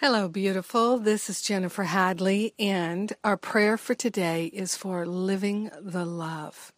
Hello, 0.00 0.26
beautiful. 0.26 0.98
This 0.98 1.30
is 1.30 1.40
Jennifer 1.40 1.84
Hadley, 1.84 2.52
and 2.58 3.12
our 3.22 3.36
prayer 3.36 3.78
for 3.78 3.94
today 3.94 4.46
is 4.46 4.76
for 4.76 5.06
living 5.06 5.70
the 5.80 6.04
love. 6.04 6.72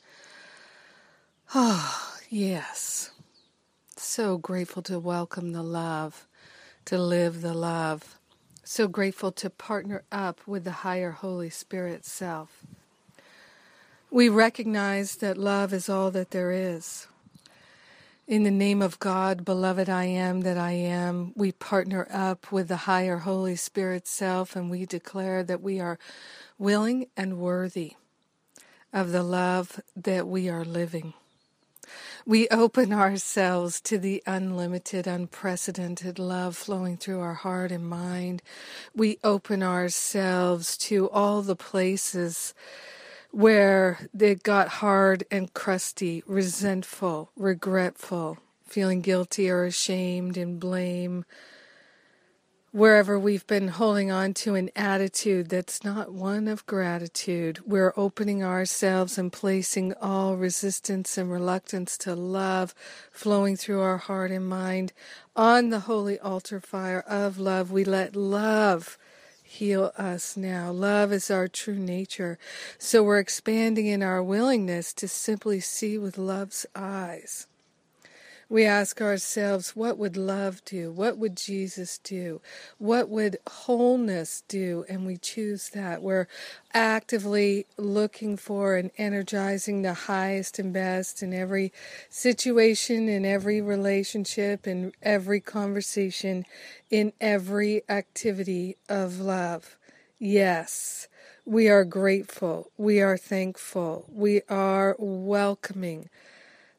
Oh, 1.55 2.13
yes. 2.29 3.11
So 3.97 4.37
grateful 4.37 4.83
to 4.83 4.99
welcome 4.99 5.53
the 5.53 5.63
love, 5.63 6.29
to 6.85 6.99
live 6.99 7.41
the 7.41 7.55
love. 7.55 8.19
So 8.65 8.87
grateful 8.87 9.33
to 9.33 9.49
partner 9.49 10.03
up 10.13 10.47
with 10.47 10.65
the 10.65 10.85
higher 10.85 11.13
Holy 11.13 11.51
Spirit 11.51 12.05
self. 12.05 12.67
We 14.11 14.29
recognize 14.29 15.17
that 15.17 15.39
love 15.39 15.73
is 15.73 15.89
all 15.89 16.11
that 16.11 16.33
there 16.33 16.53
is. 16.53 17.09
In 18.27 18.43
the 18.43 18.51
name 18.51 18.83
of 18.83 18.99
God, 18.99 19.45
beloved 19.45 19.89
I 19.89 20.07
am 20.07 20.41
that 20.41 20.59
I 20.59 20.73
am, 20.73 21.33
we 21.37 21.53
partner 21.53 22.09
up 22.11 22.51
with 22.51 22.67
the 22.67 22.79
higher 22.79 23.19
Holy 23.19 23.55
Spirit 23.55 24.09
self 24.09 24.57
and 24.57 24.69
we 24.69 24.85
declare 24.85 25.45
that 25.45 25.63
we 25.63 25.79
are 25.79 25.97
willing 26.59 27.07
and 27.17 27.39
worthy 27.39 27.93
of 28.93 29.13
the 29.13 29.23
love 29.23 29.81
that 29.95 30.27
we 30.27 30.49
are 30.49 30.65
living. 30.65 31.15
We 32.27 32.49
open 32.49 32.93
ourselves 32.93 33.81
to 33.83 33.97
the 33.97 34.21
unlimited, 34.27 35.07
unprecedented 35.07 36.19
love 36.19 36.57
flowing 36.57 36.97
through 36.97 37.21
our 37.21 37.35
heart 37.35 37.71
and 37.71 37.89
mind. 37.89 38.43
We 38.93 39.19
open 39.23 39.63
ourselves 39.63 40.77
to 40.79 41.09
all 41.11 41.43
the 41.43 41.55
places 41.55 42.55
where 43.31 44.09
it 44.19 44.43
got 44.43 44.69
hard 44.69 45.25
and 45.31 45.53
crusty, 45.53 46.23
resentful, 46.27 47.31
regretful, 47.37 48.39
feeling 48.65 49.01
guilty 49.01 49.51
or 49.51 49.65
ashamed 49.65 50.37
and 50.37 50.59
blame. 50.59 51.25
Wherever 52.73 53.19
we've 53.19 53.47
been 53.47 53.69
holding 53.69 54.11
on 54.11 54.35
to 54.35 54.55
an 54.55 54.69
attitude 54.77 55.49
that's 55.49 55.83
not 55.83 56.13
one 56.13 56.47
of 56.47 56.67
gratitude, 56.67 57.61
we're 57.65 57.95
opening 57.97 58.45
ourselves 58.45 59.17
and 59.17 59.33
placing 59.33 59.95
all 59.95 60.37
resistance 60.37 61.17
and 61.17 61.33
reluctance 61.33 61.97
to 61.99 62.15
love 62.15 62.75
flowing 63.11 63.57
through 63.57 63.81
our 63.81 63.97
heart 63.97 64.31
and 64.31 64.47
mind 64.47 64.93
on 65.35 65.71
the 65.71 65.81
holy 65.81 66.19
altar 66.19 66.61
fire 66.61 67.03
of 67.09 67.39
love. 67.39 67.71
We 67.71 67.83
let 67.83 68.15
love 68.15 68.99
heal 69.57 69.93
us 69.97 70.37
now. 70.37 70.71
Love 70.71 71.13
is 71.13 71.31
our 71.31 71.49
true 71.49 71.79
nature. 71.79 72.39
So 72.79 73.03
we're 73.03 73.19
expanding 73.19 73.87
in 73.87 74.03
our 74.03 74.23
willingness 74.23 74.93
to 74.95 75.09
simply 75.09 75.61
see 75.61 75.99
with 75.99 76.19
love's 76.19 76.67
eyes. 76.75 77.47
We 78.49 78.65
ask 78.65 79.01
ourselves, 79.01 79.75
what 79.75 79.99
would 79.99 80.17
love 80.17 80.65
do? 80.65 80.93
What 80.93 81.19
would 81.19 81.37
Jesus 81.37 81.99
do? 81.99 82.41
What 82.79 83.09
would 83.09 83.39
wholeness 83.49 84.45
do? 84.47 84.85
And 84.89 85.05
we 85.05 85.17
choose 85.17 85.71
that. 85.71 86.01
We're 86.01 86.29
actively 86.73 87.67
looking 87.77 88.37
for 88.37 88.77
and 88.77 88.93
energizing 88.97 89.83
the 89.83 89.95
highest 89.95 90.61
and 90.61 90.73
best 90.73 91.25
in 91.25 91.35
every 91.35 91.73
situation, 92.09 93.09
in 93.09 93.25
every 93.25 93.61
relationship, 93.61 94.69
in 94.69 94.93
every 95.03 95.41
conversation, 95.41 96.45
in 96.89 97.13
every 97.21 97.83
activity 97.89 98.77
of 98.89 99.19
love. 99.19 99.77
Yes. 100.21 101.09
We 101.45 101.69
are 101.69 101.85
grateful. 101.85 102.71
We 102.77 103.01
are 103.01 103.17
thankful. 103.17 104.05
We 104.09 104.43
are 104.49 104.95
welcoming 104.99 106.11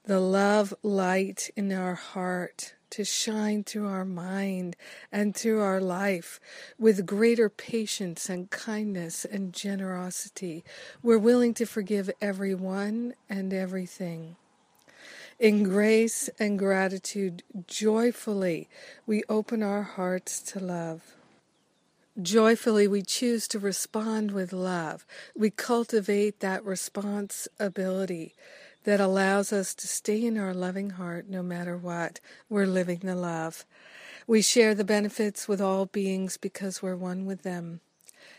the 0.08 0.20
love 0.22 0.74
light 0.84 1.50
in 1.58 1.74
our 1.74 1.96
heart 1.96 2.74
to 2.90 3.04
shine 3.04 3.62
through 3.62 3.90
our 3.90 4.06
mind 4.06 4.78
and 5.12 5.36
through 5.36 5.60
our 5.60 5.82
life 5.82 6.40
with 6.80 7.06
greater 7.06 7.50
patience 7.50 8.30
and 8.30 8.50
kindness 8.50 9.26
and 9.26 9.52
generosity. 9.52 10.64
We're 11.04 11.18
willing 11.18 11.54
to 11.56 11.66
forgive 11.66 12.10
everyone 12.22 13.16
and 13.30 13.54
everything. 13.54 14.38
In 15.40 15.64
grace 15.64 16.30
and 16.40 16.58
gratitude, 16.58 17.44
joyfully, 17.68 18.70
we 19.06 19.24
open 19.28 19.62
our 19.62 19.84
hearts 19.84 20.40
to 20.54 20.60
love. 20.62 21.02
Joyfully, 22.20 22.88
we 22.88 23.02
choose 23.02 23.46
to 23.50 23.60
respond 23.60 24.32
with 24.32 24.54
love. 24.54 25.06
We 25.36 25.50
cultivate 25.50 26.40
that 26.40 26.64
response 26.64 27.50
ability 27.60 28.34
that 28.88 29.02
allows 29.02 29.52
us 29.52 29.76
to 29.76 29.86
stay 29.86 30.26
in 30.26 30.38
our 30.38 30.54
loving 30.54 30.92
heart 30.92 31.28
no 31.28 31.44
matter 31.44 31.76
what. 31.76 32.22
We're 32.48 32.66
living 32.66 33.00
the 33.00 33.18
love. 33.18 33.66
We 34.26 34.42
share 34.42 34.74
the 34.74 34.86
benefits 34.86 35.46
with 35.46 35.60
all 35.60 35.88
beings 35.88 36.38
because 36.38 36.82
we're 36.82 36.96
one 36.96 37.26
with 37.26 37.44
them. 37.44 37.82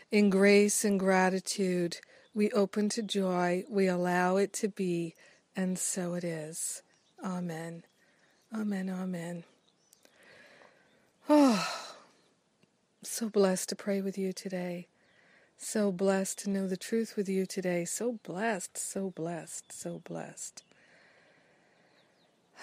In 0.09 0.31
grace 0.31 0.83
and 0.83 0.99
gratitude, 0.99 1.97
we 2.33 2.49
open 2.49 2.89
to 2.89 3.03
joy, 3.03 3.63
we 3.69 3.85
allow 3.85 4.37
it 4.37 4.51
to 4.53 4.67
be, 4.67 5.13
and 5.55 5.77
so 5.77 6.15
it 6.15 6.23
is. 6.23 6.81
Amen. 7.23 7.83
Amen. 8.51 8.89
Amen. 8.89 9.43
Oh, 11.29 11.93
so 13.03 13.29
blessed 13.29 13.69
to 13.69 13.75
pray 13.75 14.01
with 14.01 14.17
you 14.17 14.33
today. 14.33 14.87
So 15.61 15.91
blessed 15.91 16.39
to 16.39 16.49
know 16.49 16.67
the 16.67 16.77
truth 16.77 17.17
with 17.17 17.27
you 17.27 17.45
today. 17.45 17.83
So 17.83 18.13
blessed, 18.23 18.77
so 18.77 19.09
blessed, 19.09 19.73
so 19.73 20.01
blessed. 20.05 20.63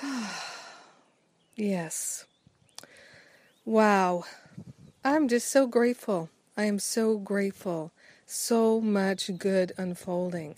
yes. 1.56 2.24
Wow. 3.66 4.24
I'm 5.04 5.28
just 5.28 5.48
so 5.48 5.66
grateful. 5.66 6.30
I 6.56 6.64
am 6.64 6.78
so 6.78 7.18
grateful. 7.18 7.92
So 8.24 8.80
much 8.80 9.30
good 9.38 9.72
unfolding. 9.76 10.56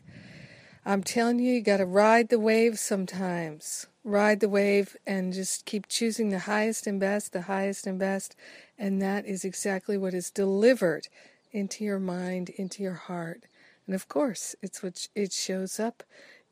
I'm 0.87 1.03
telling 1.03 1.41
you, 1.41 1.55
you 1.55 1.61
got 1.61 1.79
to 1.79 1.87
ride 1.87 2.29
the 2.29 2.39
wave 2.39 2.79
sometimes. 2.79 3.89
Ride 4.05 4.39
the 4.39 4.49
wave 4.49 4.97
and 5.05 5.33
just 5.33 5.67
keep 5.67 5.89
choosing 5.89 6.29
the 6.31 6.39
highest 6.39 6.87
and 6.87 7.01
best, 7.01 7.33
the 7.33 7.43
highest 7.43 7.85
and 7.85 7.99
best. 7.99 8.37
And 8.79 9.03
that 9.03 9.27
is 9.27 9.45
exactly 9.45 9.99
what 9.99 10.15
is 10.15 10.31
delivered 10.31 11.09
into 11.53 11.85
your 11.85 11.99
mind, 11.99 12.51
into 12.51 12.83
your 12.83 12.95
heart. 12.95 13.45
And 13.87 13.95
of 13.95 14.09
course, 14.09 14.55
it's 14.63 14.83
what 14.83 15.09
it 15.15 15.33
shows 15.33 15.81
up 15.81 16.03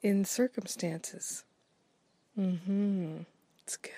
in 0.03 0.25
circumstances. 0.25 1.45
Mhm. 2.39 3.27
It's 3.63 3.77
good. 3.77 3.93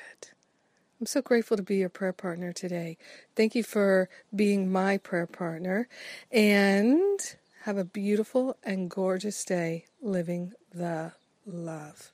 I'm 1.01 1.07
so 1.07 1.23
grateful 1.23 1.57
to 1.57 1.63
be 1.63 1.77
your 1.77 1.89
prayer 1.89 2.13
partner 2.13 2.53
today. 2.53 2.99
Thank 3.37 3.55
you 3.55 3.63
for 3.63 4.09
being 4.35 4.71
my 4.73 4.99
prayer 4.99 5.27
partner 5.27 5.89
and 6.33 7.21
have 7.63 7.79
a 7.79 7.85
beautiful 7.85 8.57
and 8.65 8.91
gorgeous 8.91 9.45
day 9.45 9.87
living 10.03 10.55
the 10.73 11.13
love. 11.47 12.13